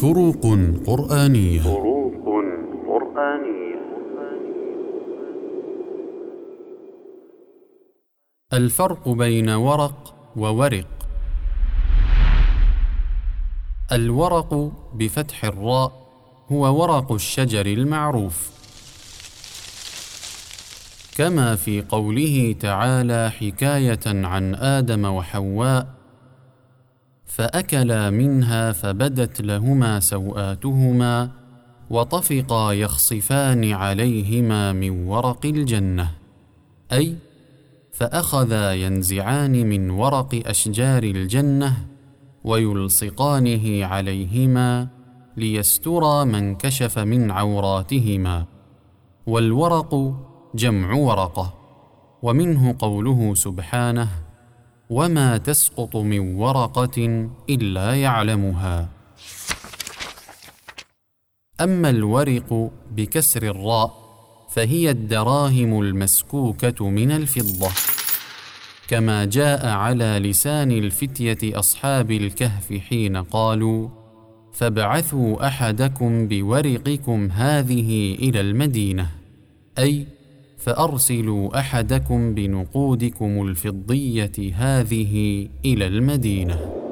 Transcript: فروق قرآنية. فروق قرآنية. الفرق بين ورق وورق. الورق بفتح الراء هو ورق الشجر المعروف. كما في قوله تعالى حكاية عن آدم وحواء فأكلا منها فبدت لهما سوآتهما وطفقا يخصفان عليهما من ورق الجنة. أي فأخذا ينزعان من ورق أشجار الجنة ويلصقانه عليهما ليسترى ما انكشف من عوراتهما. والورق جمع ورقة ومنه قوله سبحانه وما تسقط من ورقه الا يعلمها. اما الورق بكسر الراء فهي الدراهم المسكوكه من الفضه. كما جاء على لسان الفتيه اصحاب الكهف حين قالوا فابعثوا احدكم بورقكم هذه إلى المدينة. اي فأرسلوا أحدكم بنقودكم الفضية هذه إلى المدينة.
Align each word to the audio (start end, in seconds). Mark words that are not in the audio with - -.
فروق 0.00 0.42
قرآنية. 0.86 1.60
فروق 1.60 2.12
قرآنية. 2.86 3.76
الفرق 8.52 9.08
بين 9.08 9.48
ورق 9.48 10.14
وورق. 10.36 10.86
الورق 13.92 14.72
بفتح 14.94 15.44
الراء 15.44 15.92
هو 16.52 16.82
ورق 16.82 17.12
الشجر 17.12 17.66
المعروف. 17.66 18.50
كما 21.16 21.56
في 21.56 21.82
قوله 21.82 22.56
تعالى 22.60 23.30
حكاية 23.30 24.00
عن 24.06 24.54
آدم 24.54 25.04
وحواء 25.04 25.96
فأكلا 27.26 28.10
منها 28.10 28.72
فبدت 28.72 29.40
لهما 29.40 30.00
سوآتهما 30.00 31.30
وطفقا 31.90 32.72
يخصفان 32.72 33.72
عليهما 33.72 34.72
من 34.72 35.06
ورق 35.06 35.46
الجنة. 35.46 36.10
أي 36.92 37.14
فأخذا 37.92 38.74
ينزعان 38.74 39.66
من 39.66 39.90
ورق 39.90 40.42
أشجار 40.46 41.02
الجنة 41.02 41.76
ويلصقانه 42.44 43.84
عليهما 43.84 44.88
ليسترى 45.36 46.24
ما 46.24 46.38
انكشف 46.38 46.98
من 46.98 47.30
عوراتهما. 47.30 48.44
والورق 49.26 50.14
جمع 50.54 50.94
ورقة 50.94 51.54
ومنه 52.22 52.76
قوله 52.78 53.34
سبحانه 53.34 54.08
وما 54.90 55.36
تسقط 55.36 55.96
من 55.96 56.34
ورقه 56.34 57.28
الا 57.50 57.94
يعلمها. 57.94 58.88
اما 61.60 61.90
الورق 61.90 62.70
بكسر 62.90 63.42
الراء 63.42 64.06
فهي 64.50 64.90
الدراهم 64.90 65.80
المسكوكه 65.80 66.88
من 66.88 67.10
الفضه. 67.10 67.70
كما 68.88 69.24
جاء 69.24 69.66
على 69.66 70.18
لسان 70.18 70.72
الفتيه 70.72 71.58
اصحاب 71.58 72.10
الكهف 72.10 72.72
حين 72.72 73.16
قالوا 73.16 73.88
فابعثوا 74.52 75.46
احدكم 75.46 76.28
بورقكم 76.28 77.30
هذه 77.30 78.14
إلى 78.14 78.40
المدينة. 78.40 79.10
اي 79.78 80.06
فأرسلوا 80.58 81.58
أحدكم 81.60 82.34
بنقودكم 82.34 83.48
الفضية 83.48 84.52
هذه 84.54 85.48
إلى 85.64 85.86
المدينة. 85.86 86.85